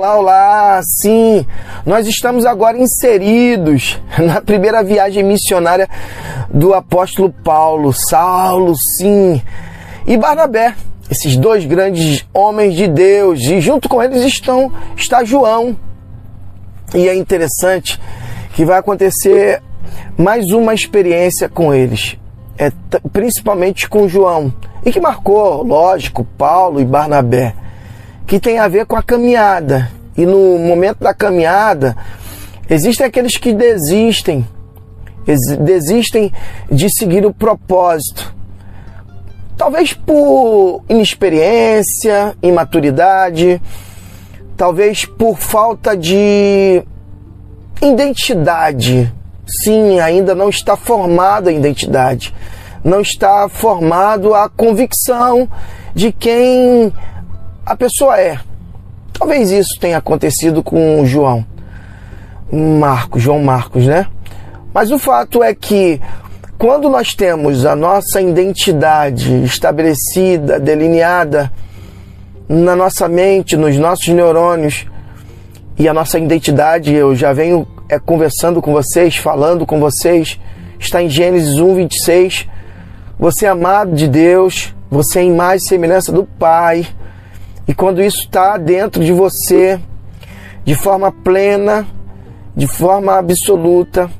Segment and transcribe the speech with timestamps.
[0.00, 0.82] Olá, olá!
[0.82, 1.44] Sim,
[1.84, 5.86] nós estamos agora inseridos na primeira viagem missionária
[6.48, 9.42] do apóstolo Paulo, Saulo, sim,
[10.06, 10.74] e Barnabé,
[11.10, 15.76] esses dois grandes homens de Deus, e junto com eles estão está João.
[16.94, 18.00] E é interessante
[18.54, 19.62] que vai acontecer
[20.16, 22.16] mais uma experiência com eles,
[22.56, 22.72] é,
[23.12, 24.50] principalmente com João,
[24.82, 27.59] e que marcou, lógico, Paulo e Barnabé
[28.30, 29.90] que tem a ver com a caminhada.
[30.16, 31.96] E no momento da caminhada,
[32.68, 34.46] existem aqueles que desistem,
[35.58, 36.32] desistem
[36.70, 38.32] de seguir o propósito.
[39.56, 43.60] Talvez por inexperiência, imaturidade,
[44.56, 46.84] talvez por falta de
[47.82, 49.12] identidade.
[49.44, 52.32] Sim, ainda não está formada a identidade.
[52.84, 55.48] Não está formado a convicção
[55.92, 56.92] de quem
[57.70, 58.36] a pessoa é.
[59.12, 61.46] Talvez isso tenha acontecido com o João
[62.52, 64.08] Marcos, João Marcos, né?
[64.74, 66.00] Mas o fato é que
[66.58, 71.52] quando nós temos a nossa identidade estabelecida, delineada
[72.48, 74.84] na nossa mente, nos nossos neurônios,
[75.78, 80.40] e a nossa identidade, eu já venho é, conversando com vocês, falando com vocês,
[80.76, 82.48] está em Gênesis 1, 26.
[83.16, 86.84] Você é amado de Deus, você é imagem e semelhança do Pai.
[87.66, 89.78] E quando isso está dentro de você,
[90.64, 91.86] de forma plena,
[92.56, 94.10] de forma absoluta,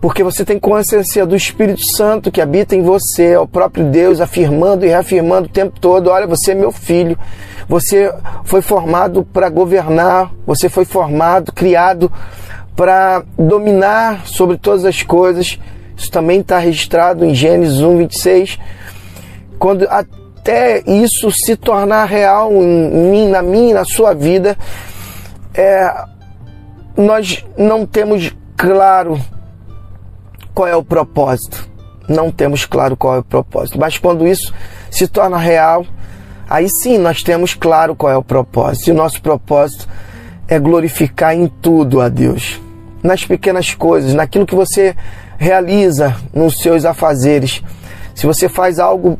[0.00, 4.20] porque você tem consciência do Espírito Santo que habita em você, é o próprio Deus
[4.20, 7.18] afirmando e reafirmando o tempo todo: olha, você é meu filho,
[7.68, 8.12] você
[8.44, 12.12] foi formado para governar, você foi formado, criado
[12.76, 15.58] para dominar sobre todas as coisas.
[15.96, 18.58] Isso também está registrado em Gênesis 1, 26.
[19.58, 19.88] Quando
[20.46, 24.56] até isso se tornar real em mim, na minha, na sua vida,
[25.52, 25.92] é,
[26.96, 29.20] nós não temos claro
[30.54, 31.68] qual é o propósito.
[32.08, 33.76] Não temos claro qual é o propósito.
[33.76, 34.54] Mas quando isso
[34.88, 35.84] se torna real,
[36.48, 38.86] aí sim nós temos claro qual é o propósito.
[38.86, 39.88] E o nosso propósito
[40.46, 42.60] é glorificar em tudo a Deus.
[43.02, 44.94] Nas pequenas coisas, naquilo que você
[45.38, 47.64] realiza nos seus afazeres.
[48.14, 49.18] Se você faz algo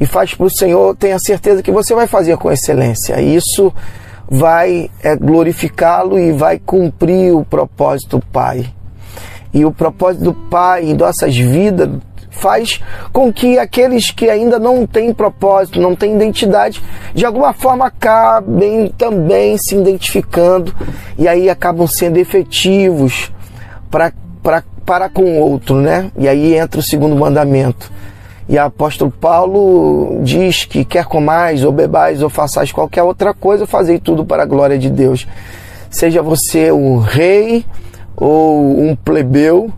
[0.00, 3.20] e faz para o Senhor, tenha certeza que você vai fazer com excelência.
[3.20, 3.72] Isso
[4.28, 8.66] vai é, glorificá-lo e vai cumprir o propósito do Pai.
[9.52, 11.90] E o propósito do Pai em nossas vidas
[12.30, 16.82] faz com que aqueles que ainda não têm propósito, não têm identidade,
[17.14, 20.74] de alguma forma acabem também se identificando
[21.18, 23.32] e aí acabam sendo efetivos
[23.90, 24.12] para
[24.84, 26.12] para com o outro, né?
[26.16, 27.90] E aí entra o segundo mandamento
[28.48, 33.66] e o apóstolo Paulo diz que quer comais ou bebais ou façais qualquer outra coisa,
[33.66, 35.26] fazei tudo para a glória de Deus.
[35.90, 37.64] Seja você um rei
[38.16, 39.70] ou um plebeu,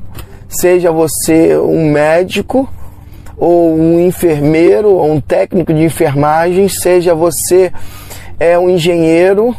[0.49, 2.69] seja você um médico
[3.39, 7.73] ou um enfermeiro ou um técnico de enfermagem, seja você
[8.39, 9.57] é um engenheiro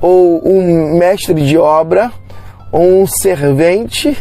[0.00, 2.12] ou um mestre de obra
[2.70, 4.16] ou um servente,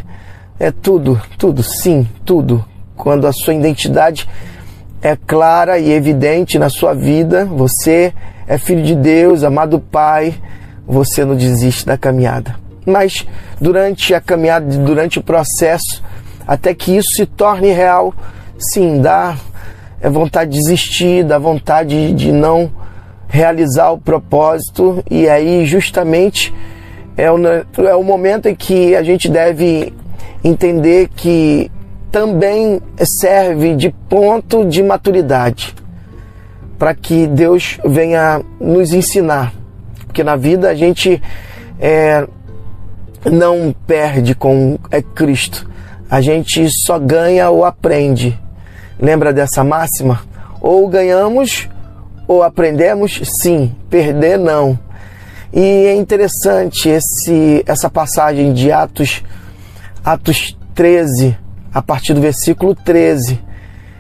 [0.59, 2.65] é tudo, tudo, sim, tudo
[2.95, 4.28] quando a sua identidade
[5.01, 8.13] é clara e evidente na sua vida, você
[8.47, 10.35] é filho de Deus, amado Pai,
[10.88, 12.55] você não desiste da caminhada.
[12.85, 13.28] Mas
[13.59, 16.03] durante a caminhada, durante o processo,
[16.47, 18.13] até que isso se torne real,
[18.57, 19.35] sim, dá
[20.01, 22.72] é vontade de desistir, dá vontade de não
[23.28, 26.53] realizar o propósito, e aí justamente
[27.17, 27.38] é o,
[27.84, 29.94] é o momento em que a gente deve
[30.44, 31.72] entender que
[32.15, 35.75] também serve de ponto de maturidade
[36.79, 39.53] para que Deus venha nos ensinar.
[40.05, 41.21] Porque na vida a gente
[41.77, 42.25] é,
[43.29, 45.69] não perde com é Cristo,
[46.09, 48.40] a gente só ganha ou aprende.
[48.97, 50.22] Lembra dessa máxima?
[50.61, 51.67] Ou ganhamos
[52.29, 53.19] ou aprendemos?
[53.41, 54.79] Sim, perder não.
[55.51, 59.22] E é interessante esse, essa passagem de Atos,
[60.01, 61.43] Atos 13,
[61.75, 63.37] a partir do versículo 13,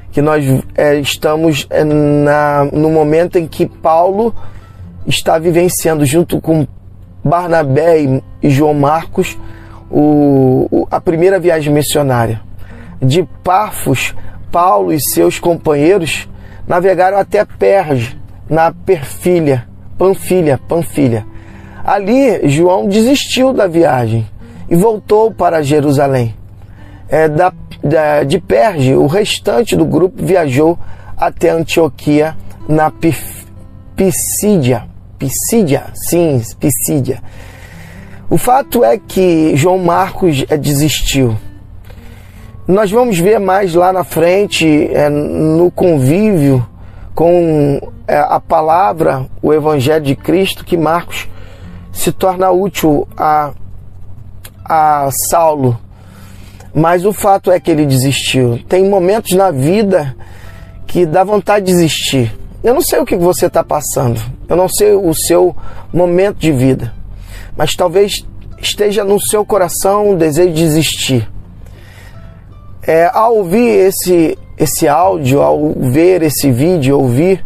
[0.09, 0.45] que nós
[0.77, 4.33] é, estamos é, na, no momento em que Paulo
[5.05, 6.65] está vivenciando, junto com
[7.21, 9.37] Barnabé e, João Marcos,
[9.91, 12.41] o, o, a primeira viagem missionária.
[13.01, 14.15] De Pafos,
[14.49, 16.29] Paulo e seus companheiros
[16.65, 18.17] navegaram até Perge,
[18.49, 19.67] na Perfilha,
[19.97, 21.25] Panfilha, Panfilha.
[21.83, 24.25] Ali, João desistiu da viagem
[24.69, 26.33] e voltou para Jerusalém.
[27.09, 27.51] É, da
[28.27, 30.77] de Perge, o restante do grupo viajou
[31.17, 32.35] até Antioquia,
[32.67, 32.91] na
[33.95, 34.87] Pisídia.
[35.17, 37.21] Pisídia, sim, Pisídia.
[38.29, 41.37] O fato é que João Marcos é, desistiu.
[42.67, 46.67] Nós vamos ver mais lá na frente, é, no convívio
[47.13, 51.29] com é, a palavra, o Evangelho de Cristo, que Marcos
[51.93, 53.51] se torna útil a,
[54.65, 55.79] a Saulo.
[56.75, 58.59] Mas o fato é que ele desistiu.
[58.67, 60.13] Tem momentos na vida
[60.85, 62.35] que dá vontade de desistir.
[62.61, 64.19] Eu não sei o que você está passando,
[64.49, 65.55] eu não sei o seu
[65.93, 66.91] momento de vida,
[67.55, 68.25] mas talvez
[68.59, 71.29] esteja no seu coração o desejo de desistir.
[72.81, 77.45] É, ao ouvir esse, esse áudio, ao ver esse vídeo, ouvir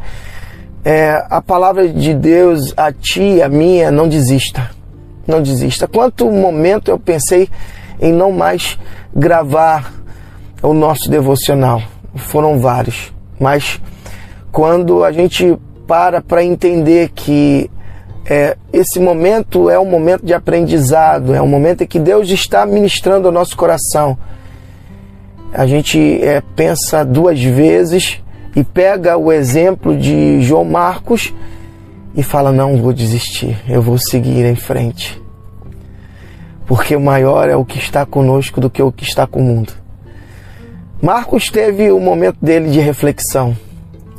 [0.85, 4.71] é, a palavra de Deus a ti, a minha, não desista.
[5.27, 5.85] Não desista.
[5.85, 7.49] Quanto momento eu pensei
[7.99, 8.79] em não mais
[9.15, 9.93] gravar
[10.61, 11.81] o nosso devocional.
[12.15, 13.13] Foram vários.
[13.39, 13.79] Mas
[14.51, 15.57] quando a gente
[15.87, 17.69] para para entender que
[18.25, 22.65] é, esse momento é um momento de aprendizado, é um momento em que Deus está
[22.65, 24.17] ministrando ao nosso coração.
[25.51, 28.21] A gente é, pensa duas vezes
[28.55, 31.33] e pega o exemplo de João Marcos
[32.15, 35.19] e fala: Não vou desistir, eu vou seguir em frente.
[36.69, 39.73] Porque maior é o que está conosco do que o que está com o mundo.
[41.01, 43.57] Marcos teve o momento dele de reflexão.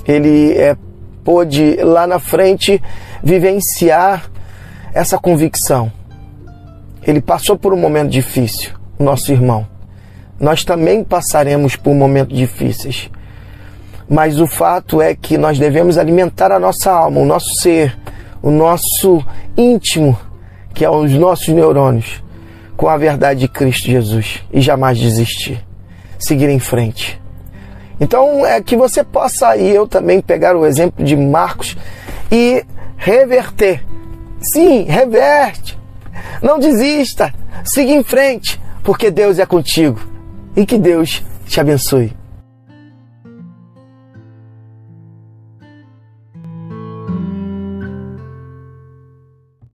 [0.05, 0.77] Ele é,
[1.23, 2.83] pôde lá na frente
[3.23, 4.29] vivenciar
[4.93, 5.93] essa convicção.
[7.07, 9.65] Ele passou por um momento difícil, nosso irmão.
[10.41, 13.09] Nós também passaremos por momentos difíceis.
[14.09, 17.97] Mas o fato é que nós devemos alimentar a nossa alma, o nosso ser,
[18.43, 19.25] o nosso
[19.57, 20.19] íntimo,
[20.75, 22.21] que é os nossos neurônios,
[22.81, 25.63] com a verdade de Cristo Jesus e jamais desistir.
[26.19, 27.21] Seguir em frente.
[28.01, 31.77] Então, é que você possa e eu também pegar o exemplo de Marcos
[32.33, 32.65] e
[32.97, 33.85] reverter.
[34.41, 35.79] Sim, reverte.
[36.41, 37.35] Não desista.
[37.65, 40.01] Siga em frente, porque Deus é contigo.
[40.57, 42.17] E que Deus te abençoe.